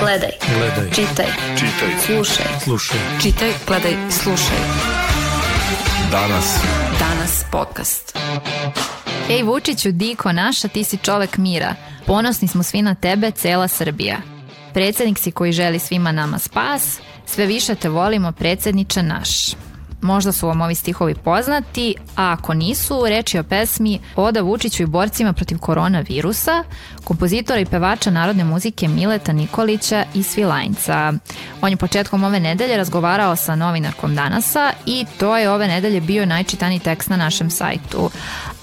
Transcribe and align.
Gledaj. 0.00 0.30
Gledaj. 0.56 0.90
Čitaj. 0.90 1.26
Čitaj. 1.56 1.88
Slušaj. 2.06 2.46
Slušaj. 2.64 2.98
Čitaj, 3.22 3.52
gledaj, 3.66 3.92
slušaj. 4.10 4.58
Danas. 6.10 6.60
Danas 6.98 7.44
podcast. 7.52 8.18
Ej 9.30 9.42
Vučiću, 9.42 9.92
Diko 9.92 10.32
naša, 10.32 10.68
ti 10.68 10.84
si 10.84 10.96
čovek 10.96 11.36
mira. 11.36 11.74
Ponosni 12.06 12.48
smo 12.48 12.62
svi 12.62 12.82
na 12.82 12.94
tebe, 12.94 13.30
cela 13.30 13.68
Srbija. 13.68 14.16
Predsednik 14.74 15.18
si 15.18 15.30
koji 15.30 15.52
želi 15.52 15.78
svima 15.78 16.12
nama 16.12 16.38
spas, 16.38 16.98
sve 17.26 17.46
više 17.46 17.74
te 17.74 17.88
volimo, 17.88 18.32
predsedniče 18.32 19.02
naš. 19.02 19.28
Možda 20.02 20.32
su 20.32 20.46
vam 20.46 20.60
ovi 20.60 20.74
stihovi 20.74 21.14
poznati, 21.14 21.94
a 22.16 22.32
ako 22.32 22.54
nisu, 22.54 23.04
reč 23.08 23.34
je 23.34 23.40
o 23.40 23.44
pesmi 23.44 24.00
Oda 24.16 24.40
Vučiću 24.40 24.82
i 24.82 24.86
borcima 24.86 25.32
protiv 25.32 25.58
koronavirusa, 25.58 26.64
kompozitora 27.04 27.60
i 27.60 27.64
pevača 27.64 28.10
narodne 28.10 28.44
muzike 28.44 28.88
Mileta 28.88 29.32
Nikolića 29.32 30.04
i 30.14 30.22
Svilajnca. 30.22 31.12
On 31.60 31.70
je 31.70 31.76
početkom 31.76 32.24
ove 32.24 32.40
nedelje 32.40 32.76
razgovarao 32.76 33.36
sa 33.36 33.54
novinarkom 33.54 34.14
Danasa 34.14 34.72
i 34.86 35.06
to 35.18 35.36
je 35.36 35.50
ove 35.50 35.68
nedelje 35.68 36.00
bio 36.00 36.26
najčitaniji 36.26 36.78
tekst 36.78 37.10
na 37.10 37.16
našem 37.16 37.50
sajtu. 37.50 38.10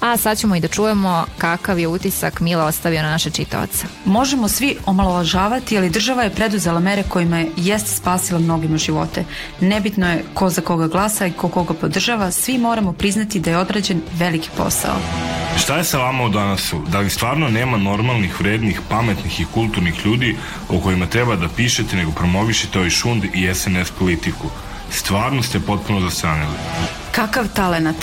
A 0.00 0.16
sad 0.16 0.38
ćemo 0.38 0.56
i 0.56 0.60
da 0.60 0.68
čujemo 0.68 1.24
kakav 1.38 1.78
je 1.78 1.88
utisak 1.88 2.40
Mila 2.40 2.64
ostavio 2.64 3.02
na 3.02 3.10
naše 3.10 3.30
čitaoce. 3.30 3.86
Možemo 4.04 4.48
svi 4.48 4.76
omalovažavati, 4.86 5.78
ali 5.78 5.90
država 5.90 6.22
je 6.22 6.30
preduzela 6.30 6.80
mere 6.80 7.02
kojima 7.02 7.38
je 7.38 7.50
jeste 7.56 7.90
spasila 7.90 8.40
mnogima 8.40 8.78
živote. 8.78 9.24
Nebitno 9.60 10.10
je 10.10 10.24
ko 10.34 10.48
za 10.50 10.60
koga 10.60 10.86
glasa 10.86 11.25
i 11.26 11.32
ko 11.32 11.48
koga 11.48 11.74
podržava, 11.74 12.30
svi 12.30 12.58
moramo 12.58 12.92
priznati 12.92 13.40
da 13.40 13.50
je 13.50 13.58
odrađen 13.58 14.00
veliki 14.18 14.48
posao. 14.56 14.96
Šta 15.58 15.76
je 15.76 15.84
sa 15.84 15.98
vama 15.98 16.24
u 16.24 16.28
danasu? 16.28 16.82
Da 16.88 17.00
li 17.00 17.10
stvarno 17.10 17.48
nema 17.48 17.76
normalnih, 17.76 18.40
vrednih, 18.40 18.80
pametnih 18.88 19.40
i 19.40 19.46
kulturnih 19.54 20.06
ljudi 20.06 20.36
o 20.68 20.80
kojima 20.80 21.06
treba 21.06 21.36
da 21.36 21.48
pišete 21.48 21.96
nego 21.96 22.12
promovišete 22.12 22.78
ovaj 22.78 22.90
šund 22.90 23.24
i 23.34 23.54
SNS 23.54 23.90
politiku? 23.98 24.50
Stvarno 24.90 25.42
ste 25.42 25.60
potpuno 25.60 26.00
zasranili. 26.00 26.56
Kakav 27.12 27.48
talenat? 27.54 27.96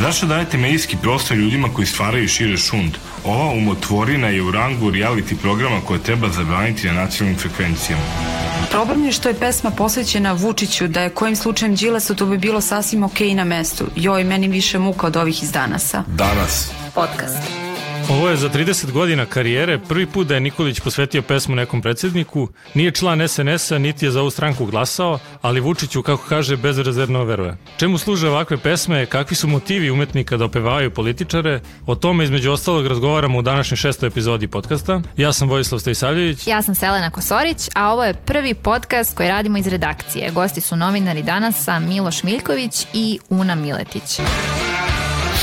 Zašto 0.00 0.26
dajete 0.26 0.58
medijski 0.58 0.96
prostor 0.96 1.36
ljudima 1.36 1.68
koji 1.68 1.86
stvaraju 1.86 2.28
šire 2.28 2.56
šund? 2.56 2.96
Ova 3.24 3.50
umotvorina 3.50 4.28
je 4.28 4.42
u 4.42 4.50
rangu 4.50 4.90
reality 4.90 5.36
programa 5.42 5.80
koje 5.80 6.02
treba 6.02 6.28
zabraniti 6.28 6.86
na 6.86 6.92
nacionalnim 6.92 7.38
frekvencijama. 7.38 8.43
Problem 8.74 9.04
je 9.04 9.12
što 9.12 9.28
je 9.28 9.34
pesma 9.34 9.70
posvećena 9.70 10.32
Vučiću, 10.32 10.88
da 10.88 11.00
je 11.00 11.10
kojim 11.10 11.36
slučajem 11.36 11.74
Đilasu 11.74 12.14
to 12.14 12.26
bi 12.26 12.38
bilo 12.38 12.60
sasvim 12.60 13.02
okej 13.02 13.28
okay 13.28 13.34
na 13.34 13.44
mestu. 13.44 13.84
Joj, 13.96 14.24
meni 14.24 14.48
više 14.48 14.78
muka 14.78 15.06
od 15.06 15.16
ovih 15.16 15.42
iz 15.42 15.52
danasa. 15.52 16.04
Danas. 16.06 16.70
Podcast. 16.94 17.63
Ovo 18.10 18.28
je 18.28 18.36
za 18.36 18.48
30 18.48 18.90
godina 18.90 19.26
karijere 19.26 19.78
prvi 19.78 20.06
put 20.06 20.26
da 20.26 20.34
je 20.34 20.40
Nikolić 20.40 20.80
posvetio 20.80 21.22
pesmu 21.22 21.54
nekom 21.54 21.82
predsedniku, 21.82 22.48
nije 22.74 22.90
član 22.90 23.28
SNS-a 23.28 23.78
niti 23.78 24.04
je 24.04 24.10
za 24.10 24.20
ovu 24.20 24.30
stranku 24.30 24.66
glasao, 24.66 25.18
ali 25.42 25.60
Vučiću, 25.60 26.02
kako 26.02 26.24
kaže, 26.28 26.56
bezrezervno 26.56 27.24
veruje. 27.24 27.56
Čemu 27.76 27.98
služe 27.98 28.28
ovakve 28.28 28.56
pesme, 28.56 29.06
kakvi 29.06 29.36
su 29.36 29.48
motivi 29.48 29.90
umetnika 29.90 30.36
da 30.36 30.44
opevaju 30.44 30.90
političare, 30.90 31.60
o 31.86 31.94
tome 31.94 32.24
između 32.24 32.52
ostalog 32.52 32.86
razgovaramo 32.86 33.38
u 33.38 33.42
današnjoj 33.42 33.76
šestoj 33.76 34.06
epizodi 34.06 34.48
podcasta. 34.48 35.00
Ja 35.16 35.32
sam 35.32 35.48
Vojislav 35.48 35.78
Stojsavljević. 35.78 36.46
Ja 36.46 36.62
sam 36.62 36.74
Selena 36.74 37.10
Kosorić, 37.10 37.68
a 37.74 37.92
ovo 37.92 38.04
je 38.04 38.14
prvi 38.14 38.54
podcast 38.54 39.16
koji 39.16 39.28
radimo 39.28 39.58
iz 39.58 39.66
redakcije. 39.66 40.30
Gosti 40.30 40.60
su 40.60 40.76
novinari 40.76 41.22
Danasa 41.22 41.78
Miloš 41.78 42.22
Miljković 42.22 42.86
i 42.92 43.18
Una 43.28 43.54
Miletić. 43.54 44.20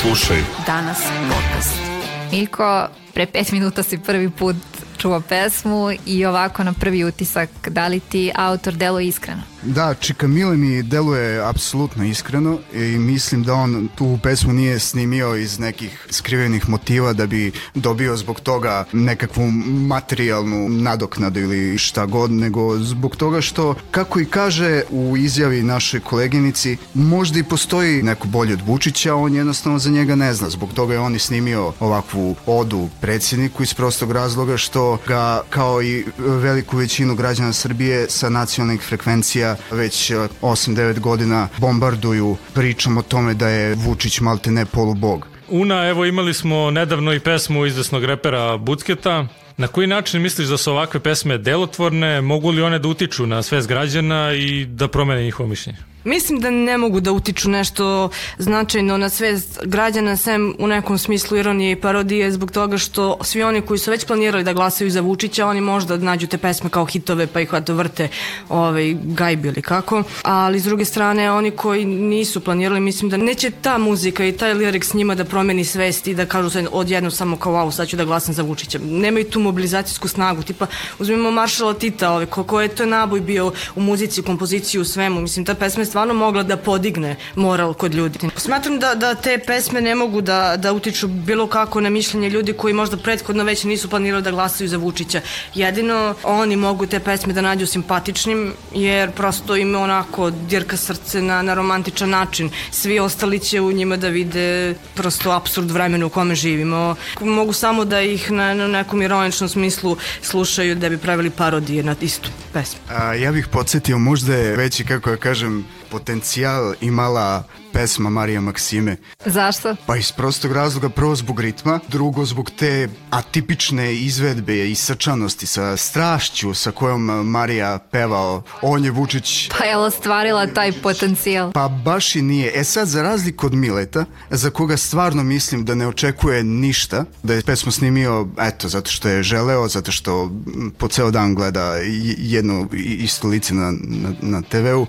Slušaj. 0.02 0.38
Danas 0.67 1.04
podcast. 1.30 1.91
Miljko, 2.31 2.87
pre 3.13 3.25
pet 3.25 3.51
minuta 3.51 3.83
si 3.83 3.97
prvi 3.97 4.29
put 4.29 4.55
čuo 4.97 5.21
pesmu 5.29 5.91
i 6.05 6.25
ovako 6.25 6.63
na 6.63 6.73
prvi 6.73 7.03
utisak, 7.03 7.49
da 7.67 7.87
li 7.87 7.99
ti 7.99 8.31
autor 8.35 8.73
deluje 8.73 9.07
iskreno? 9.07 9.50
Da, 9.64 9.94
Čika 9.94 10.28
Mile 10.28 10.58
mi 10.58 10.84
deluje 10.84 11.50
apsolutno 11.50 12.06
iskreno 12.06 12.59
i 12.73 12.80
mislim 12.80 13.44
da 13.44 13.54
on 13.54 13.90
tu 13.95 14.20
pesmu 14.23 14.54
nije 14.54 14.80
snimio 14.80 15.36
iz 15.36 15.60
nekih 15.60 16.05
skrivenih 16.10 16.70
motiva 16.70 17.14
da 17.14 17.27
bi 17.27 17.52
dobio 17.76 18.17
zbog 18.17 18.39
toga 18.39 18.86
nekakvu 18.94 19.52
materijalnu 19.88 20.70
nadoknadu 20.70 21.39
ili 21.39 21.77
šta 21.77 22.05
god, 22.05 22.32
nego 22.32 22.77
zbog 22.77 23.16
toga 23.16 23.42
što, 23.42 23.76
kako 23.92 24.20
i 24.20 24.26
kaže 24.26 24.83
u 24.89 25.17
izjavi 25.17 25.64
našoj 25.64 26.00
koleginici, 26.00 26.77
možda 26.94 27.39
i 27.39 27.44
postoji 27.44 28.04
neko 28.04 28.27
bolje 28.27 28.54
od 28.54 28.61
Vučića, 28.66 29.16
on 29.16 29.36
jednostavno 29.36 29.80
za 29.80 29.89
njega 29.89 30.16
ne 30.16 30.33
zna. 30.33 30.50
Zbog 30.50 30.73
toga 30.73 30.94
je 30.94 31.00
on 31.00 31.16
i 31.16 31.20
snimio 31.20 31.73
ovakvu 31.80 32.36
odu 32.45 32.89
predsjedniku 33.02 33.64
iz 33.64 33.73
prostog 33.73 34.11
razloga 34.11 34.58
što 34.58 34.98
ga, 35.08 35.42
kao 35.50 35.82
i 35.82 36.05
veliku 36.17 36.77
većinu 36.77 37.16
građana 37.16 37.54
Srbije 37.54 38.10
sa 38.10 38.30
nacionalnih 38.30 38.82
frekvencija 38.82 39.51
već 39.72 40.12
8-9 40.42 41.00
godina 41.00 41.48
bombarduju 41.58 42.38
pričom 42.54 42.98
o 42.98 43.02
tome 43.02 43.34
da 43.34 43.48
je 43.48 43.76
Vučić 43.76 44.20
malte 44.20 44.52
ne 44.52 44.66
polubog. 44.66 45.28
Una, 45.50 45.88
evo 45.88 46.06
imali 46.06 46.34
smo 46.34 46.72
nedavno 46.72 47.14
i 47.14 47.20
pesmu 47.20 47.66
izvesnog 47.66 48.06
repera 48.06 48.58
Bucketa. 48.58 49.28
Na 49.58 49.67
koji 49.67 49.88
način 49.88 50.22
misliš 50.22 50.48
da 50.48 50.58
su 50.58 50.72
ovakve 50.72 51.00
pesme 51.00 51.38
delotvorne? 51.38 52.22
Mogu 52.22 52.50
li 52.50 52.62
one 52.62 52.80
da 52.80 52.88
utiču 52.88 53.26
na 53.26 53.44
svest 53.44 53.67
građana 53.67 54.34
i 54.34 54.66
da 54.66 54.88
promene 54.88 55.23
njihovo 55.23 55.50
mišljenje? 55.50 55.90
Mislim 56.04 56.39
da 56.39 56.50
ne 56.50 56.78
mogu 56.78 57.00
da 57.00 57.12
utiču 57.12 57.50
nešto 57.50 58.10
značajno 58.38 58.98
na 58.98 59.10
sve 59.10 59.39
građana 59.64 60.17
sem 60.17 60.56
u 60.60 60.67
nekom 60.67 60.98
smislu 60.98 61.38
ironije 61.38 61.72
i 61.72 61.76
parodije 61.76 62.32
zbog 62.32 62.52
toga 62.52 62.78
što 62.78 63.17
svi 63.22 63.44
oni 63.44 63.62
koji 63.62 63.78
su 63.78 63.92
već 63.92 64.06
planirali 64.06 64.44
da 64.44 64.54
glasaju 64.54 64.92
za 64.92 65.02
Vučića, 65.02 65.48
oni 65.48 65.62
možda 65.62 65.98
nađu 65.98 66.28
te 66.28 66.38
pesme 66.38 66.70
kao 66.70 66.86
hitove 66.86 67.28
pa 67.28 67.42
ih 67.42 67.54
vato 67.54 67.73
vrte 67.73 68.08
ovaj, 68.50 68.95
gajbi 69.04 69.48
ili 69.48 69.62
kako. 69.62 70.04
Ali 70.23 70.60
s 70.60 70.64
druge 70.64 70.86
strane, 70.86 71.32
oni 71.32 71.52
koji 71.52 71.86
nisu 71.86 72.39
planirali, 72.39 72.80
mislim 72.80 73.10
da 73.10 73.18
neće 73.18 73.52
ta 73.52 73.78
muzika 73.78 74.26
i 74.26 74.32
taj 74.32 74.54
lirik 74.54 74.86
s 74.86 74.94
njima 74.94 75.16
da 75.16 75.26
promeni 75.26 75.66
svest 75.66 76.08
i 76.08 76.16
da 76.16 76.26
kažu 76.26 76.50
se 76.50 76.68
odjedno 76.72 77.12
samo 77.12 77.38
kao 77.38 77.54
wow, 77.54 77.72
sad 77.72 77.88
ću 77.88 77.98
da 77.98 78.06
glasam 78.06 78.33
za 78.33 78.44
Vučića. 78.44 78.80
Nemaju 78.83 79.30
tu 79.30 79.39
mobilizacijsku 79.39 80.08
snagu. 80.08 80.44
Tipa, 80.44 80.68
uzmimo 81.00 81.32
Maršala 81.32 81.73
Tita, 81.73 82.12
ovaj, 82.12 82.26
ko, 82.26 82.62
je 82.62 82.68
to 82.68 82.86
naboj 82.86 83.22
bio 83.22 83.52
u 83.76 83.82
muzici, 83.82 84.22
u 84.22 84.23
kompoziciji, 84.23 84.82
u 84.82 84.86
svemu. 84.86 85.22
Mislim, 85.22 85.45
ta 85.45 85.54
pesma 85.54 85.83
stvarno 85.91 86.13
mogla 86.13 86.43
da 86.43 86.57
podigne 86.57 87.15
moral 87.35 87.73
kod 87.73 87.93
ljudi. 87.93 88.19
Smatram 88.37 88.79
da, 88.79 88.95
da 88.95 89.15
te 89.15 89.39
pesme 89.47 89.81
ne 89.81 89.95
mogu 89.95 90.21
da, 90.21 90.57
da 90.57 90.73
utiču 90.73 91.07
bilo 91.07 91.47
kako 91.47 91.81
na 91.81 91.89
mišljenje 91.89 92.29
ljudi 92.29 92.53
koji 92.53 92.73
možda 92.73 92.97
prethodno 92.97 93.43
već 93.43 93.63
nisu 93.63 93.89
planirali 93.89 94.23
da 94.23 94.31
glasaju 94.31 94.69
za 94.69 94.77
Vučića. 94.77 95.21
Jedino 95.55 96.15
oni 96.23 96.55
mogu 96.55 96.85
te 96.85 96.99
pesme 96.99 97.33
da 97.33 97.41
nađu 97.41 97.65
simpatičnim 97.67 98.53
jer 98.73 99.11
prosto 99.11 99.55
im 99.55 99.75
onako 99.75 100.29
dirka 100.29 100.77
srce 100.77 101.21
na, 101.21 101.41
na 101.41 101.53
romantičan 101.53 102.09
način. 102.09 102.49
Svi 102.71 102.99
ostali 102.99 103.39
će 103.39 103.61
u 103.61 103.71
njima 103.71 103.97
da 103.97 104.08
vide 104.08 104.75
prosto 104.95 105.31
absurd 105.31 105.71
vremena 105.71 106.05
u 106.05 106.09
kome 106.09 106.35
živimo. 106.35 106.95
Mogu 107.19 107.53
samo 107.53 107.85
da 107.85 108.02
ih 108.02 108.31
na, 108.31 108.53
na 108.53 108.67
nekom 108.67 109.02
ironičnom 109.02 109.49
smislu 109.49 109.97
slušaju 110.21 110.75
da 110.75 110.89
bi 110.89 110.97
pravili 110.97 111.29
parodije 111.29 111.83
na 111.83 111.95
istu 112.02 112.29
pesmu. 112.53 112.79
A, 112.89 113.13
ja 113.13 113.31
bih 113.31 113.47
podsjetio, 113.47 113.97
možda 113.97 114.35
je 114.35 114.55
veći, 114.55 114.85
kako 114.85 115.09
ja 115.09 115.17
kažem, 115.17 115.65
potencijal 115.91 116.73
imala 116.81 117.43
pesma 117.73 118.09
Marija 118.09 118.41
Maksime. 118.41 118.97
Zašto? 119.25 119.75
Pa 119.85 119.97
iz 119.97 120.11
prostog 120.11 120.52
razloga, 120.52 120.89
prvo 120.89 121.15
zbog 121.15 121.39
ritma, 121.39 121.79
drugo 121.87 122.25
zbog 122.25 122.52
te 122.52 122.89
atipične 123.09 123.95
izvedbe 123.95 124.71
i 124.71 124.75
srčanosti 124.75 125.47
sa 125.47 125.77
strašću 125.77 126.53
sa 126.53 126.71
kojom 126.71 127.29
Marija 127.29 127.79
pevao 127.91 128.44
On 128.62 128.85
je 128.85 128.91
Vučić. 128.91 129.50
Pa 129.57 129.65
je 129.65 129.77
ostvarila 129.77 130.47
taj 130.47 130.71
potencijal? 130.71 131.51
Pa 131.51 131.68
baš 131.68 132.15
i 132.15 132.21
nije. 132.21 132.51
E 132.56 132.63
sad, 132.63 132.88
za 132.88 133.01
razliku 133.01 133.45
od 133.45 133.53
Mileta, 133.53 134.06
za 134.29 134.50
koga 134.50 134.77
stvarno 134.77 135.23
mislim 135.23 135.65
da 135.65 135.75
ne 135.75 135.88
očekuje 135.88 136.44
ništa, 136.44 137.06
da 137.23 137.33
je 137.33 137.41
pesmu 137.41 137.71
snimio, 137.71 138.27
eto, 138.39 138.69
zato 138.69 138.91
što 138.91 139.09
je 139.09 139.23
želeo, 139.23 139.68
zato 139.68 139.91
što 139.91 140.31
po 140.77 140.88
ceo 140.88 141.12
dan 141.12 141.35
gleda 141.35 141.75
jedno 142.18 142.68
isto 142.83 143.27
lice 143.27 143.53
na, 143.53 143.73
na, 143.81 144.13
na 144.21 144.41
TV-u, 144.41 144.87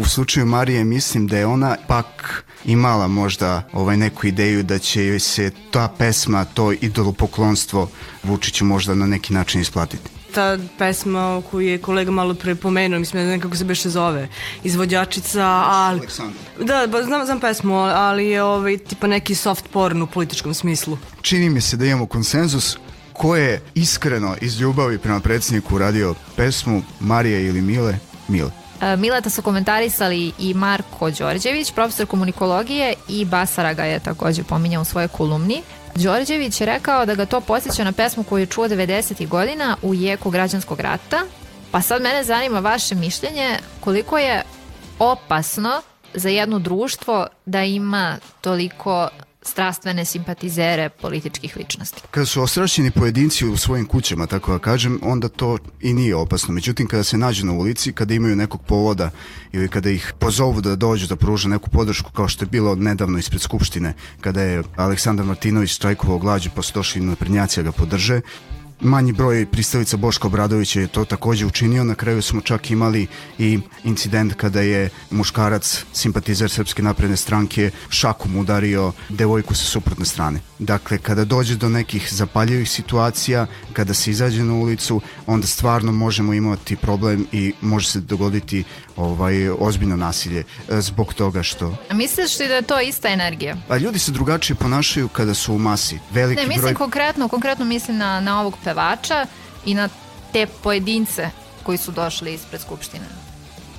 U 0.00 0.04
slučaju 0.04 0.46
Marije 0.46 0.84
mislim 0.84 1.26
da 1.26 1.38
je 1.38 1.46
ona 1.46 1.76
pak 1.88 2.44
imala 2.64 3.08
možda 3.08 3.68
ovaj 3.72 3.96
neku 3.96 4.26
ideju 4.26 4.62
da 4.62 4.78
će 4.78 5.06
joj 5.06 5.20
se 5.20 5.50
ta 5.70 5.88
pesma, 5.98 6.44
to 6.44 6.72
idolopoklonstvo 6.72 7.88
Vučiću 8.22 8.64
možda 8.64 8.94
na 8.94 9.06
neki 9.06 9.32
način 9.32 9.60
isplatiti 9.60 10.08
ta 10.34 10.58
pesma 10.78 11.42
koju 11.50 11.68
je 11.68 11.78
kolega 11.78 12.10
malo 12.10 12.34
pre 12.34 12.54
pomenuo, 12.54 12.98
mislim 12.98 13.24
da 13.24 13.30
nekako 13.30 13.56
se 13.56 13.64
beše 13.64 13.88
zove, 13.88 14.28
izvođačica, 14.64 15.46
ali... 15.66 16.00
Da, 16.60 16.86
ba, 16.86 17.02
znam, 17.02 17.26
znam 17.26 17.40
pesmu, 17.40 17.74
ali 17.74 18.26
je 18.26 18.42
ovaj, 18.42 18.78
tipa 18.78 19.06
neki 19.06 19.34
soft 19.34 19.64
porn 19.72 20.02
u 20.02 20.06
političkom 20.06 20.54
smislu. 20.54 20.98
Čini 21.22 21.50
mi 21.50 21.60
se 21.60 21.76
da 21.76 21.84
imamo 21.84 22.06
konsenzus 22.06 22.76
ko 23.12 23.36
je 23.36 23.60
iskreno 23.74 24.36
iz 24.40 24.60
ljubavi 24.60 24.98
prema 24.98 25.20
predsjedniku 25.20 25.78
radio 25.78 26.14
pesmu 26.36 26.82
Marije 27.00 27.46
ili 27.46 27.60
Mile, 27.60 27.98
Mile. 28.28 28.59
Mileta 28.98 29.30
su 29.30 29.42
komentarisali 29.42 30.32
i 30.38 30.54
Marko 30.54 31.10
Đorđević, 31.10 31.72
profesor 31.72 32.06
komunikologije 32.06 32.94
i 33.08 33.24
Basara 33.24 33.72
ga 33.72 33.84
je 33.84 34.00
takođe 34.00 34.42
pominjao 34.42 34.82
u 34.82 34.84
svojoj 34.84 35.08
kolumni. 35.08 35.62
Đorđević 35.94 36.60
je 36.60 36.66
rekao 36.66 37.06
da 37.06 37.14
ga 37.14 37.26
to 37.26 37.40
posjeća 37.40 37.84
na 37.84 37.92
pesmu 37.92 38.24
koju 38.24 38.42
je 38.42 38.46
čuo 38.46 38.68
90. 38.68 39.28
godina 39.28 39.76
u 39.82 39.94
jeku 39.94 40.30
građanskog 40.30 40.80
rata 40.80 41.20
Pa 41.70 41.80
sad 41.82 42.02
mene 42.02 42.24
zanima 42.24 42.60
vaše 42.60 42.94
mišljenje 42.94 43.58
koliko 43.80 44.18
je 44.18 44.42
opasno 44.98 45.82
za 46.14 46.28
jedno 46.28 46.58
društvo 46.58 47.26
da 47.46 47.62
ima 47.62 48.16
toliko 48.40 49.08
strastvene 49.42 50.04
simpatizere 50.04 50.88
političkih 50.88 51.56
ličnosti. 51.56 52.02
Kada 52.10 52.26
su 52.26 52.42
ostrašćeni 52.42 52.90
pojedinci 52.90 53.46
u 53.46 53.56
svojim 53.56 53.86
kućama, 53.86 54.26
tako 54.26 54.52
da 54.52 54.58
kažem, 54.58 54.98
onda 55.02 55.28
to 55.28 55.58
i 55.80 55.94
nije 55.94 56.16
opasno. 56.16 56.54
Međutim, 56.54 56.86
kada 56.86 57.02
se 57.04 57.18
nađu 57.18 57.46
na 57.46 57.52
ulici, 57.52 57.92
kada 57.92 58.14
imaju 58.14 58.36
nekog 58.36 58.62
povoda 58.66 59.10
ili 59.52 59.68
kada 59.68 59.90
ih 59.90 60.12
pozovu 60.18 60.60
da 60.60 60.76
dođu 60.76 61.06
da 61.06 61.16
pruže 61.16 61.48
neku 61.48 61.70
podršku, 61.70 62.12
kao 62.12 62.28
što 62.28 62.44
je 62.44 62.48
bilo 62.48 62.74
nedavno 62.74 63.18
ispred 63.18 63.40
Skupštine, 63.40 63.94
kada 64.20 64.42
je 64.42 64.62
Aleksandar 64.76 65.26
Martinović 65.26 65.74
strajkovao 65.74 66.18
glađu, 66.18 66.50
pa 66.54 66.62
su 66.62 66.72
došli 66.74 67.16
da 67.56 67.62
ga 67.62 67.72
podrže, 67.72 68.20
manji 68.80 69.12
broj 69.12 69.46
pristavica 69.46 69.96
Boško 69.96 70.28
Obradović 70.28 70.76
je 70.76 70.86
to 70.86 71.04
takođe 71.04 71.46
učinio. 71.46 71.84
Na 71.84 71.94
kraju 71.94 72.22
smo 72.22 72.40
čak 72.40 72.70
imali 72.70 73.06
i 73.38 73.58
incident 73.84 74.34
kada 74.34 74.60
je 74.60 74.90
muškarac, 75.10 75.84
simpatizer 75.92 76.50
Srpske 76.50 76.82
napredne 76.82 77.16
stranke, 77.16 77.70
šakom 77.88 78.36
udario 78.36 78.92
devojku 79.08 79.54
sa 79.54 79.64
suprotne 79.64 80.04
strane. 80.04 80.40
Dakle, 80.58 80.98
kada 80.98 81.24
dođe 81.24 81.56
do 81.56 81.68
nekih 81.68 82.08
zapaljivih 82.12 82.70
situacija, 82.70 83.46
kada 83.72 83.94
se 83.94 84.10
izađe 84.10 84.44
na 84.44 84.54
ulicu, 84.54 85.00
onda 85.26 85.46
stvarno 85.46 85.92
možemo 85.92 86.34
imati 86.34 86.76
problem 86.76 87.26
i 87.32 87.52
može 87.60 87.88
se 87.88 88.00
dogoditi 88.00 88.64
ovaj 88.96 89.48
ozbiljno 89.48 89.96
nasilje 89.96 90.44
e, 90.68 90.80
zbog 90.80 91.14
toga 91.14 91.42
što 91.42 91.76
A 91.90 91.94
misliš 91.94 92.38
li 92.38 92.48
da 92.48 92.54
je 92.54 92.62
to 92.62 92.80
ista 92.80 93.08
energija? 93.08 93.56
a 93.68 93.76
ljudi 93.76 93.98
se 93.98 94.12
drugačije 94.12 94.56
ponašaju 94.56 95.08
kada 95.08 95.34
su 95.34 95.54
u 95.54 95.58
masi. 95.58 95.98
Veliki 96.10 96.40
Ne, 96.40 96.46
mislim 96.46 96.62
broj 96.62 96.74
konkretno, 96.74 97.28
konkretno 97.28 97.64
mislim 97.64 97.96
na, 97.96 98.20
na 98.20 98.40
ovog 98.40 98.54
pevača 98.70 99.26
i 99.66 99.74
na 99.74 99.88
te 100.32 100.46
pojedince 100.46 101.30
koji 101.62 101.78
su 101.78 101.92
došli 101.92 102.34
ispred 102.34 102.60
Skupštine. 102.60 103.04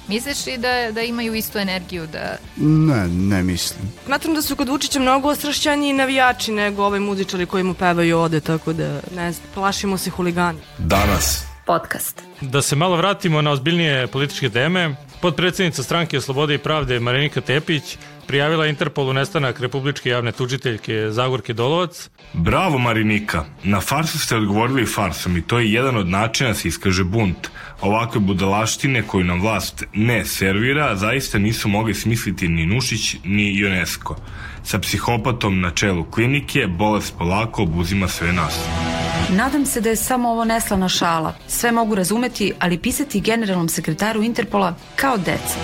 Misliš 0.07 0.45
li 0.45 0.57
da, 0.57 0.91
da 0.91 1.01
imaju 1.01 1.33
istu 1.33 1.59
energiju 1.59 2.07
da... 2.07 2.38
ne, 2.57 3.07
ne 3.07 3.43
mislim. 3.43 3.79
Smatram 4.05 4.35
da 4.35 4.41
su 4.41 4.55
kod 4.55 4.69
Vučića 4.69 4.99
mnogo 4.99 5.29
ostrašćaniji 5.29 5.93
navijači 5.93 6.51
nego 6.51 6.83
ovaj 6.85 6.99
muzičari 6.99 7.45
koji 7.45 7.63
mu 7.63 7.73
pevaju 7.73 8.19
ode, 8.19 8.39
tako 8.39 8.73
da 8.73 8.99
ne 9.15 9.31
znam, 9.31 9.47
plašimo 9.53 9.97
se 9.97 10.09
huligani. 10.09 10.59
Danas. 10.77 11.43
Podcast. 11.65 12.21
Da 12.41 12.61
se 12.61 12.75
malo 12.75 12.95
vratimo 12.95 13.41
na 13.41 13.51
ozbiljnije 13.51 14.07
političke 14.07 14.49
teme, 14.49 14.95
podpredsednica 15.21 15.83
stranke 15.83 16.21
Slobode 16.21 16.56
i 16.56 16.57
pravde 16.57 17.00
Marinika 17.00 17.41
Tepić 17.41 17.97
prijavila 18.27 18.68
Interpolu 18.68 19.13
nestanak 19.13 19.59
republičke 19.59 20.09
javne 20.09 20.31
tužiteljke 20.31 21.07
Zagorke 21.09 21.53
Dolovac. 21.53 22.09
Bravo 22.33 22.77
Marinika, 22.77 23.45
na 23.63 23.81
farsu 23.81 24.19
ste 24.19 24.35
odgovorili 24.35 24.85
farsom 24.85 25.38
i 25.38 25.41
to 25.41 25.59
je 25.59 25.73
jedan 25.73 25.97
od 25.97 26.07
načina 26.07 26.50
da 26.50 26.53
se 26.53 26.68
iskaže 26.68 27.03
bunt. 27.03 27.47
Ovakve 27.81 28.19
budalaštine 28.19 29.03
koju 29.07 29.23
nam 29.23 29.41
vlast 29.41 29.83
ne 29.94 30.25
servira 30.25 30.95
zaista 30.95 31.38
nisu 31.38 31.69
mogli 31.69 31.94
smisliti 31.94 32.47
ni 32.47 32.65
Nušić 32.65 33.15
ni 33.24 33.65
UNESCO. 33.65 34.15
Sa 34.63 34.79
psihopatom 34.79 35.62
na 35.62 35.71
čelu 35.71 36.03
klinike 36.03 36.67
bolest 36.67 37.17
polako 37.17 37.63
obuzima 37.63 38.07
sve 38.07 38.33
nas. 38.33 38.59
Nadam 39.31 39.65
se 39.65 39.81
da 39.81 39.89
je 39.89 39.95
samo 39.95 40.29
ovo 40.29 40.45
neslana 40.45 40.89
šala. 40.89 41.35
Sve 41.47 41.71
mogu 41.71 41.95
razumeti, 41.95 42.53
ali 42.59 42.77
pisati 42.77 43.21
generalnom 43.21 43.69
sekretaru 43.69 44.23
Interpola 44.23 44.75
kao 44.95 45.17
deca. 45.17 45.55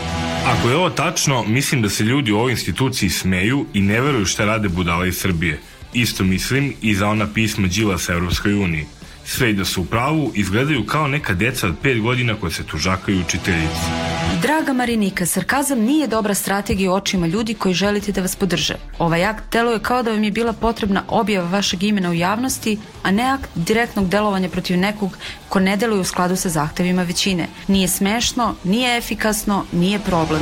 Ako 0.45 0.69
je 0.69 0.75
ovo 0.75 0.89
tačno, 0.89 1.43
mislim 1.43 1.81
da 1.81 1.89
se 1.89 2.03
ljudi 2.03 2.31
u 2.31 2.37
ovoj 2.37 2.51
instituciji 2.51 3.09
smeju 3.09 3.65
i 3.73 3.81
ne 3.81 4.01
veruju 4.01 4.25
šta 4.25 4.45
rade 4.45 4.69
budala 4.69 5.05
iz 5.05 5.17
Srbije. 5.17 5.59
Isto 5.93 6.23
mislim 6.23 6.73
i 6.81 6.95
za 6.95 7.07
ona 7.07 7.27
pisma 7.33 7.67
Đilasa 7.67 8.13
Evropskoj 8.13 8.53
uniji. 8.53 8.85
Sve 9.25 9.49
i 9.49 9.53
da 9.53 9.65
su 9.65 9.81
u 9.81 9.85
pravu, 9.85 10.31
izgledaju 10.35 10.85
kao 10.85 11.07
neka 11.07 11.33
deca 11.33 11.67
od 11.67 11.75
5 11.83 12.01
godina 12.01 12.35
koje 12.35 12.51
se 12.51 12.63
tužakaju 12.63 13.21
učiteljici. 13.21 14.16
Draga 14.41 14.73
Marinika, 14.73 15.25
sarkazam 15.25 15.79
nije 15.79 16.07
dobra 16.07 16.33
strategija 16.33 16.91
u 16.91 16.93
očima 16.93 17.27
ljudi 17.27 17.53
koji 17.53 17.73
želite 17.73 18.11
da 18.11 18.21
vas 18.21 18.35
podrže. 18.35 18.75
Ovaj 18.99 19.25
akt 19.25 19.43
deluje 19.51 19.79
kao 19.79 20.03
da 20.03 20.11
vam 20.11 20.23
je 20.23 20.31
bila 20.31 20.53
potrebna 20.53 21.03
objava 21.07 21.49
vašeg 21.49 21.83
imena 21.83 22.09
u 22.09 22.13
javnosti, 22.13 22.77
a 23.03 23.11
ne 23.11 23.23
akt 23.23 23.49
direktnog 23.55 24.09
delovanja 24.09 24.49
protiv 24.49 24.77
nekog 24.77 25.17
ko 25.49 25.59
ne 25.59 25.77
deluje 25.77 25.99
u 25.99 26.03
skladu 26.03 26.35
sa 26.35 26.49
zahtevima 26.49 27.03
većine. 27.03 27.47
Nije 27.67 27.87
smešno, 27.87 28.55
nije 28.63 28.97
efikasno, 28.97 29.65
nije 29.71 29.99
problem. 29.99 30.41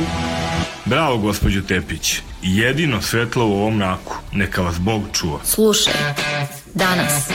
Bravo, 0.84 1.18
gospođo 1.18 1.62
Tepić. 1.62 2.20
Jedino 2.42 3.02
svetlo 3.02 3.46
u 3.46 3.52
ovom 3.52 3.76
mraku. 3.76 4.16
Neka 4.32 4.62
vas 4.62 4.78
Bog 4.78 5.02
čuva. 5.12 5.38
Slušaj, 5.44 5.94
danas, 6.74 7.28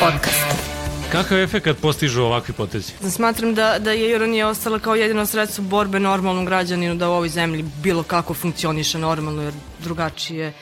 podcast. 0.00 0.73
Kakav 1.14 1.38
efekat 1.38 1.76
postižu 1.78 2.22
ovakvi 2.22 2.54
potezi? 2.54 2.92
Smatram 3.10 3.54
da, 3.54 3.78
da 3.78 3.92
je 3.92 4.10
ironija 4.10 4.48
ostala 4.48 4.78
kao 4.78 4.94
jedino 4.94 5.26
sredstvo 5.26 5.64
borbe 5.64 6.00
normalnom 6.00 6.46
građaninu 6.46 6.94
da 6.94 7.08
u 7.08 7.12
ovoj 7.12 7.28
zemlji 7.28 7.64
bilo 7.82 8.02
kako 8.02 8.34
funkcioniše 8.34 8.98
normalno, 8.98 9.42
jer 9.42 9.54
drugačije 9.78 10.52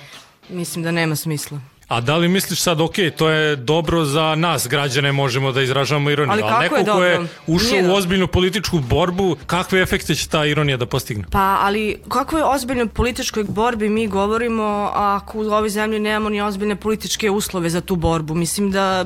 mislim 0.49 0.85
da 0.85 0.91
nema 0.91 1.17
smisla. 1.17 1.61
A 1.93 2.01
da 2.01 2.17
li 2.17 2.29
misliš 2.29 2.61
sad, 2.61 2.81
ok, 2.81 2.95
to 3.17 3.29
je 3.29 3.57
dobro 3.57 4.05
za 4.05 4.35
nas, 4.35 4.69
građane, 4.69 5.13
možemo 5.13 5.53
da 5.53 5.63
izražavamo 5.63 6.11
ironiju, 6.11 6.33
Ali 6.33 6.43
ali 6.43 6.63
neko 6.63 6.77
je 6.77 6.85
ko 6.85 7.05
je 7.05 7.21
ušao 7.47 7.71
Nije 7.71 7.91
u 7.91 7.95
ozbiljnu 7.95 8.27
političku 8.27 8.79
borbu, 8.79 9.37
kakve 9.47 9.83
efekte 9.83 10.15
će 10.15 10.29
ta 10.29 10.47
ironija 10.47 10.77
da 10.77 10.87
postigne? 10.87 11.25
Pa, 11.31 11.59
ali 11.61 11.99
kako 12.09 12.39
je 12.39 12.45
ozbiljno 12.45 12.87
političkoj 12.87 13.45
borbi 13.45 13.89
mi 13.89 14.07
govorimo 14.07 14.91
ako 14.95 15.39
u 15.39 15.41
ovoj 15.41 15.69
zemlji 15.69 15.99
nemamo 15.99 16.29
ni 16.29 16.41
ozbiljne 16.41 16.77
političke 16.77 17.31
uslove 17.31 17.71
za 17.71 17.81
tu 17.81 17.97
borbu? 17.97 18.35
Mislim 18.35 18.71
da 18.71 19.05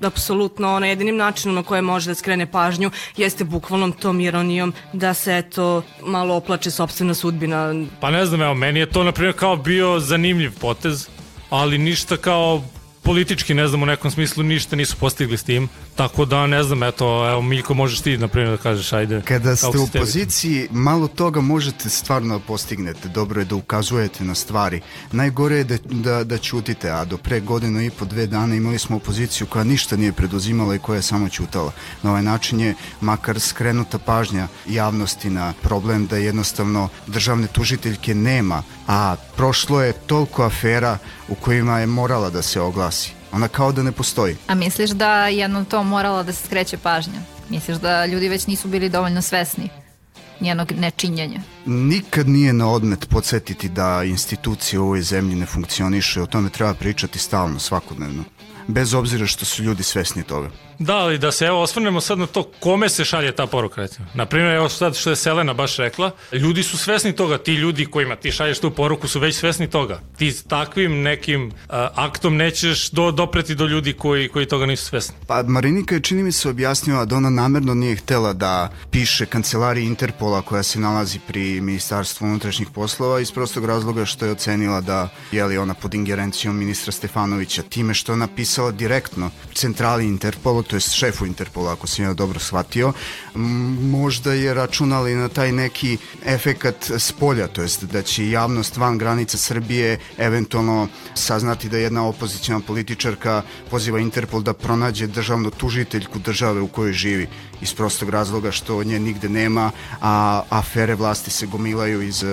apsolutno 0.00 0.74
ono 0.74 0.86
jedinim 0.86 1.16
načinom 1.16 1.54
na 1.54 1.62
koje 1.62 1.82
može 1.82 2.10
da 2.10 2.14
skrene 2.14 2.46
pažnju 2.46 2.90
jeste 3.16 3.44
bukvalnom 3.44 3.92
tom 3.92 4.20
ironijom 4.20 4.72
da 4.92 5.14
se 5.14 5.36
eto 5.38 5.82
malo 6.02 6.34
oplače 6.34 6.70
sobstvena 6.70 7.14
sudbina. 7.14 7.74
Pa 8.00 8.10
ne 8.10 8.26
znam, 8.26 8.42
evo, 8.42 8.54
meni 8.54 8.80
je 8.80 8.90
to, 8.90 9.04
na 9.04 9.12
primjer, 9.12 9.34
kao 9.36 9.56
bio 9.56 10.00
zanimljiv 10.00 10.52
potez, 10.60 11.08
ali 11.50 11.78
ništa 11.78 12.16
kao 12.16 12.62
politički, 13.02 13.54
ne 13.54 13.68
znam, 13.68 13.82
u 13.82 13.86
nekom 13.86 14.10
smislu 14.10 14.42
ništa 14.42 14.76
nisu 14.76 14.96
postigli 14.96 15.36
s 15.36 15.42
tim, 15.42 15.68
tako 15.96 16.24
da 16.24 16.46
ne 16.46 16.62
znam, 16.62 16.82
eto, 16.82 17.30
evo, 17.30 17.42
Miljko, 17.42 17.74
možeš 17.74 18.00
ti, 18.00 18.18
na 18.18 18.28
primjer, 18.28 18.56
da 18.56 18.62
kažeš, 18.62 18.92
ajde. 18.92 19.22
Kada 19.24 19.56
ste 19.56 19.78
u 19.78 19.88
poziciji, 19.98 20.68
malo 20.70 21.08
toga 21.08 21.40
možete 21.40 21.88
stvarno 21.90 22.38
da 22.38 22.44
postignete. 22.44 23.08
Dobro 23.08 23.40
je 23.40 23.44
da 23.44 23.54
ukazujete 23.54 24.24
na 24.24 24.34
stvari. 24.34 24.80
Najgore 25.12 25.56
je 25.56 25.64
da, 25.64 25.76
da, 25.84 26.24
da 26.24 26.38
ćutite, 26.38 26.90
a 26.90 27.04
do 27.04 27.16
pre 27.16 27.40
godinu 27.40 27.82
i 27.82 27.90
po 27.90 28.04
dve 28.04 28.26
dana 28.26 28.54
imali 28.54 28.78
smo 28.78 28.96
opoziciju 28.96 29.46
koja 29.46 29.64
ništa 29.64 29.96
nije 29.96 30.12
preduzimala 30.12 30.74
i 30.74 30.78
koja 30.78 30.96
je 30.96 31.02
samo 31.02 31.28
ćutala. 31.28 31.72
Na 32.02 32.10
ovaj 32.10 32.22
način 32.22 32.60
je 32.60 32.74
makar 33.00 33.40
skrenuta 33.40 33.98
pažnja 33.98 34.48
javnosti 34.66 35.30
na 35.30 35.52
problem 35.62 36.06
da 36.06 36.16
jednostavno 36.16 36.88
državne 37.06 37.46
tužiteljke 37.46 38.14
nema, 38.14 38.62
a 38.86 39.16
prošlo 39.36 39.82
je 39.82 39.92
toliko 39.92 40.42
afera 40.42 40.98
u 41.28 41.34
kojima 41.34 41.78
je 41.78 41.86
morala 41.86 42.30
da 42.30 42.42
se 42.42 42.60
oglasi. 42.60 43.15
Ona 43.32 43.48
kao 43.48 43.72
da 43.72 43.82
ne 43.82 43.92
postoji. 43.92 44.36
A 44.46 44.54
misliš 44.54 44.90
da 44.90 45.26
je 45.26 45.38
jedno 45.38 45.64
to 45.64 45.82
morala 45.82 46.22
da 46.22 46.32
se 46.32 46.46
skreće 46.46 46.76
pažnja? 46.76 47.20
Misliš 47.50 47.76
da 47.76 48.06
ljudi 48.06 48.28
već 48.28 48.46
nisu 48.46 48.68
bili 48.68 48.88
dovoljno 48.88 49.22
svesni 49.22 49.68
njenog 50.40 50.72
nečinjenja? 50.72 51.40
Nikad 51.66 52.28
nije 52.28 52.52
na 52.52 52.70
odmet 52.70 53.08
podsjetiti 53.08 53.68
da 53.68 54.02
institucije 54.04 54.80
u 54.80 54.84
ovoj 54.84 55.02
zemlji 55.02 55.36
ne 55.36 55.46
funkcioniše, 55.46 56.22
o 56.22 56.26
tome 56.26 56.50
treba 56.50 56.74
pričati 56.74 57.18
stalno, 57.18 57.58
svakodnevno. 57.58 58.24
Bez 58.68 58.94
obzira 58.94 59.26
što 59.26 59.44
su 59.44 59.62
ljudi 59.62 59.82
svesni 59.82 60.22
toga. 60.22 60.50
Da, 60.78 60.96
ali 60.96 61.18
da 61.18 61.32
se 61.32 61.44
evo 61.44 61.62
osvrnemo 61.62 62.00
sad 62.00 62.18
na 62.18 62.26
to 62.26 62.42
kome 62.60 62.88
se 62.88 63.04
šalje 63.04 63.32
ta 63.32 63.46
poruka 63.46 63.80
recimo. 63.80 64.06
Na 64.14 64.26
primjer, 64.26 64.54
evo 64.54 64.68
sad 64.68 64.96
što 64.96 65.10
je 65.10 65.16
Selena 65.16 65.54
baš 65.54 65.76
rekla, 65.76 66.10
ljudi 66.32 66.62
su 66.62 66.78
svesni 66.78 67.12
toga, 67.12 67.38
ti 67.38 67.54
ljudi 67.54 67.86
kojima 67.86 68.16
ti 68.16 68.32
šalješ 68.32 68.58
tu 68.58 68.70
poruku 68.70 69.08
su 69.08 69.20
već 69.20 69.36
svesni 69.36 69.70
toga. 69.70 70.00
Ti 70.16 70.32
s 70.32 70.42
takvim 70.42 71.02
nekim 71.02 71.46
uh, 71.46 71.52
aktom 71.94 72.36
nećeš 72.36 72.90
do, 72.90 73.10
dopreti 73.10 73.54
do 73.54 73.66
ljudi 73.66 73.92
koji, 73.92 74.28
koji 74.28 74.46
toga 74.46 74.66
nisu 74.66 74.84
svesni. 74.84 75.14
Pa 75.26 75.42
Marinika 75.42 75.94
je 75.94 76.00
čini 76.00 76.22
mi 76.22 76.32
se 76.32 76.48
objasnila 76.48 77.04
da 77.04 77.16
ona 77.16 77.30
namerno 77.30 77.74
nije 77.74 77.96
htela 77.96 78.32
da 78.32 78.72
piše 78.90 79.26
kancelariji 79.26 79.86
Interpola 79.86 80.42
koja 80.42 80.62
se 80.62 80.80
nalazi 80.80 81.18
pri 81.26 81.60
Ministarstvu 81.60 82.24
unutrašnjih 82.24 82.68
poslova 82.74 83.20
iz 83.20 83.32
prostog 83.32 83.64
razloga 83.64 84.04
što 84.04 84.24
je 84.24 84.32
ocenila 84.32 84.80
da 84.80 85.08
je 85.32 85.44
li 85.44 85.58
ona 85.58 85.74
pod 85.74 85.94
ingerencijom 85.94 86.56
ministra 86.58 86.92
Stefanovića 86.92 87.62
time 87.62 87.94
što 87.94 88.12
je 88.12 88.16
napisala 88.16 88.55
direktno 88.72 89.30
centrali 89.54 90.06
Interpola, 90.06 90.62
to 90.62 90.76
je 90.76 90.80
šefu 90.80 91.26
Interpola 91.26 91.72
ako 91.72 91.86
sam 91.86 92.04
ja 92.04 92.14
dobro 92.14 92.40
shvatio, 92.40 92.92
možda 93.80 94.32
je 94.32 94.54
računali 94.54 95.14
na 95.14 95.28
taj 95.28 95.52
neki 95.52 95.98
efekat 96.24 96.90
s 96.90 97.12
polja, 97.12 97.46
to 97.48 97.62
jest 97.62 97.84
da 97.84 98.02
će 98.02 98.30
javnost 98.30 98.76
van 98.76 98.98
granica 98.98 99.38
Srbije 99.38 99.98
eventualno 100.18 100.88
saznati 101.14 101.68
da 101.68 101.78
jedna 101.78 102.06
opozicijna 102.06 102.60
političarka 102.60 103.42
poziva 103.70 103.98
Interpol 103.98 104.42
da 104.42 104.52
pronađe 104.52 105.06
državnu 105.06 105.50
tužiteljku 105.50 106.18
države 106.18 106.60
u 106.60 106.68
kojoj 106.68 106.92
živi 106.92 107.28
iz 107.60 107.74
prostog 107.74 108.08
razloga 108.10 108.52
što 108.52 108.84
nje 108.84 108.98
nigde 108.98 109.28
nema, 109.28 109.70
a 110.00 110.42
afere 110.48 110.94
vlasti 110.94 111.30
se 111.30 111.46
gomilaju 111.46 112.02
iz 112.02 112.24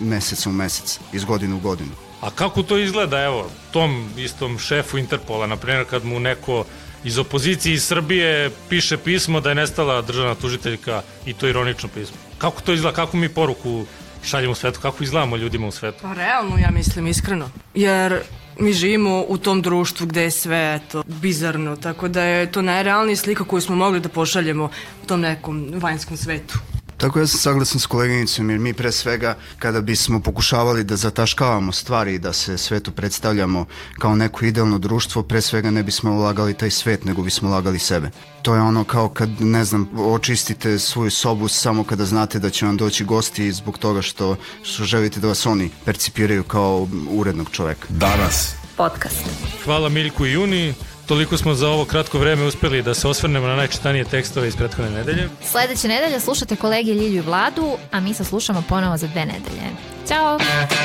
meseca 0.00 0.50
u 0.50 0.52
mesec, 0.52 0.98
iz 1.12 1.24
godine 1.24 1.54
u 1.54 1.60
godinu. 1.60 2.09
A 2.20 2.30
kako 2.30 2.62
to 2.62 2.78
izgleda, 2.78 3.22
evo, 3.22 3.50
tom 3.70 4.10
istom 4.16 4.58
šefu 4.58 4.98
Interpola, 4.98 5.46
na 5.46 5.56
primjer, 5.56 5.84
kad 5.90 6.04
mu 6.04 6.20
neko 6.20 6.64
iz 7.04 7.18
opozicije 7.18 7.74
iz 7.74 7.84
Srbije 7.84 8.50
piše 8.68 8.96
pismo 8.96 9.40
da 9.40 9.48
je 9.48 9.54
nestala 9.54 10.02
državna 10.02 10.34
tužiteljka 10.34 11.02
i 11.26 11.32
to 11.32 11.48
ironično 11.48 11.88
pismo. 11.94 12.16
Kako 12.38 12.60
to 12.60 12.72
izgleda, 12.72 12.96
kako 12.96 13.16
mi 13.16 13.28
poruku 13.28 13.84
šaljemo 14.24 14.52
u 14.52 14.54
svetu, 14.54 14.80
kako 14.80 15.04
izgledamo 15.04 15.36
ljudima 15.36 15.66
u 15.66 15.70
svetu? 15.70 15.98
Pa 16.02 16.12
realno 16.12 16.58
ja 16.58 16.70
mislim 16.70 17.06
iskreno. 17.06 17.50
Jer 17.74 18.20
mi 18.58 18.72
živimo 18.72 19.24
u 19.28 19.38
tom 19.38 19.62
društvu 19.62 20.06
gde 20.06 20.22
je 20.22 20.30
sve 20.30 20.80
to 20.92 21.02
bizarno, 21.06 21.76
tako 21.76 22.08
da 22.08 22.22
je 22.22 22.52
to 22.52 22.62
najrealnija 22.62 23.16
slika 23.16 23.44
koju 23.44 23.60
smo 23.60 23.76
mogli 23.76 24.00
da 24.00 24.08
pošaljemo 24.08 24.64
u 25.02 25.06
tom 25.06 25.20
nekom 25.20 25.72
vanjskom 25.74 26.16
svetu. 26.16 26.58
Tako 27.00 27.18
ja 27.18 27.26
sam 27.26 27.40
saglasan 27.40 27.80
s 27.80 27.86
koleginicom 27.86 28.50
jer 28.50 28.58
mi 28.58 28.74
pre 28.74 28.92
svega 28.92 29.36
kada 29.58 29.80
bismo 29.80 30.20
pokušavali 30.20 30.84
da 30.84 30.96
zataškavamo 30.96 31.72
stvari 31.72 32.14
i 32.14 32.18
da 32.18 32.32
se 32.32 32.58
svetu 32.58 32.92
predstavljamo 32.92 33.64
kao 33.98 34.16
neko 34.16 34.44
idealno 34.44 34.78
društvo, 34.78 35.22
pre 35.22 35.40
svega 35.40 35.70
ne 35.70 35.82
bismo 35.82 36.14
lagali 36.14 36.54
taj 36.54 36.70
svet 36.70 37.04
nego 37.04 37.22
bismo 37.22 37.50
lagali 37.50 37.78
sebe. 37.78 38.10
To 38.42 38.54
je 38.54 38.60
ono 38.60 38.84
kao 38.84 39.08
kad, 39.08 39.28
ne 39.40 39.64
znam, 39.64 39.88
očistite 39.98 40.78
svoju 40.78 41.10
sobu 41.10 41.48
samo 41.48 41.84
kada 41.84 42.04
znate 42.04 42.38
da 42.38 42.50
će 42.50 42.66
vam 42.66 42.76
doći 42.76 43.04
gosti 43.04 43.52
zbog 43.52 43.78
toga 43.78 44.02
što, 44.02 44.36
što 44.62 44.84
želite 44.84 45.20
da 45.20 45.28
vas 45.28 45.46
oni 45.46 45.70
percipiraju 45.84 46.42
kao 46.42 46.88
urednog 47.10 47.50
čoveka. 47.50 47.86
Danas. 47.88 48.54
Podcast. 48.76 49.24
Hvala 49.64 49.88
Miljku 49.88 50.26
i 50.26 50.32
Juni. 50.32 50.74
Toliko 51.10 51.36
smo 51.36 51.54
za 51.54 51.68
ovo 51.68 51.84
kratko 51.84 52.18
vreme 52.18 52.44
uspeli 52.44 52.82
da 52.82 52.94
se 52.94 53.08
osvrnemo 53.08 53.46
na 53.46 53.56
najčitanije 53.56 54.04
tekstove 54.04 54.48
iz 54.48 54.56
prethodne 54.56 54.90
nedelje. 54.90 55.28
Sledeće 55.50 55.88
nedelje 55.88 56.20
slušate 56.20 56.56
kolege 56.56 56.92
Ljilju 56.92 57.16
i 57.16 57.20
Vladu, 57.20 57.76
a 57.90 58.00
mi 58.00 58.14
se 58.14 58.24
slušamo 58.24 58.62
ponovo 58.68 58.96
za 58.96 59.06
dve 59.06 59.20
nedelje. 59.20 59.70
Ćao! 60.08 60.38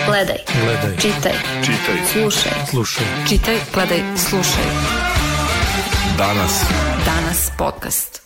Gledaj. 0.06 0.38
Gledaj, 0.64 0.98
Čitaj. 0.98 1.34
Čitaj. 1.62 1.96
Slušaj. 2.12 2.52
slušaj. 2.70 3.06
Čitaj, 3.30 3.58
gledaj, 3.74 4.00
slušaj. 4.18 4.66
Danas. 6.18 6.64
Danas 7.06 7.52
podcast. 7.58 8.25